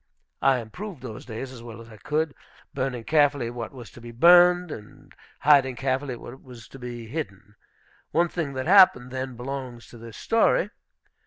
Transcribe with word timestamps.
I 0.41 0.57
improved 0.57 1.03
those 1.03 1.25
days 1.27 1.51
as 1.51 1.61
well 1.61 1.79
as 1.79 1.87
I 1.87 1.97
could, 1.97 2.33
burning 2.73 3.03
carefully 3.03 3.51
what 3.51 3.71
was 3.71 3.91
to 3.91 4.01
be 4.01 4.09
burned, 4.09 4.71
and 4.71 5.13
hiding 5.41 5.75
carefully 5.75 6.15
what 6.15 6.41
was 6.41 6.67
to 6.69 6.79
be 6.79 7.05
hidden. 7.05 7.53
One 8.09 8.27
thing 8.27 8.53
that 8.53 8.65
happened 8.65 9.11
then 9.11 9.35
belongs 9.35 9.85
to 9.89 9.99
this 9.99 10.17
story. 10.17 10.71